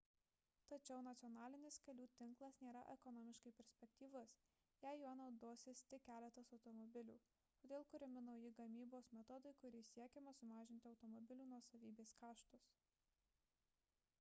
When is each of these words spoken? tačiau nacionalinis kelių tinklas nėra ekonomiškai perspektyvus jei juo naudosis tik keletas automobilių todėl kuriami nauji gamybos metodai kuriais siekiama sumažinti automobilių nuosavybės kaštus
tačiau 0.71 1.01
nacionalinis 1.07 1.75
kelių 1.87 2.05
tinklas 2.21 2.55
nėra 2.67 2.81
ekonomiškai 2.93 3.51
perspektyvus 3.59 4.33
jei 4.85 4.97
juo 5.01 5.11
naudosis 5.19 5.83
tik 5.93 6.05
keletas 6.09 6.49
automobilių 6.59 7.17
todėl 7.65 7.85
kuriami 7.93 8.25
nauji 8.29 8.53
gamybos 8.63 9.11
metodai 9.21 9.53
kuriais 9.61 9.93
siekiama 9.99 10.33
sumažinti 10.41 10.93
automobilių 10.95 11.47
nuosavybės 11.53 12.15
kaštus 12.25 12.71